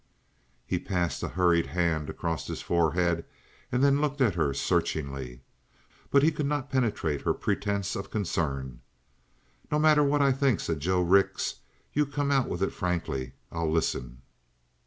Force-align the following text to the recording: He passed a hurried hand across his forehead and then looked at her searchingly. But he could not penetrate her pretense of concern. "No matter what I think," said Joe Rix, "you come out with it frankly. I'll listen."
He 0.65 0.79
passed 0.79 1.21
a 1.21 1.27
hurried 1.27 1.67
hand 1.67 2.09
across 2.09 2.47
his 2.47 2.63
forehead 2.63 3.23
and 3.71 3.83
then 3.83 4.01
looked 4.01 4.19
at 4.19 4.33
her 4.33 4.51
searchingly. 4.51 5.41
But 6.09 6.23
he 6.23 6.31
could 6.31 6.47
not 6.47 6.71
penetrate 6.71 7.21
her 7.21 7.35
pretense 7.35 7.95
of 7.95 8.09
concern. 8.09 8.81
"No 9.71 9.77
matter 9.77 10.03
what 10.03 10.23
I 10.23 10.31
think," 10.31 10.59
said 10.59 10.79
Joe 10.79 11.03
Rix, 11.03 11.59
"you 11.93 12.07
come 12.07 12.31
out 12.31 12.49
with 12.49 12.63
it 12.63 12.73
frankly. 12.73 13.33
I'll 13.51 13.69
listen." 13.71 14.23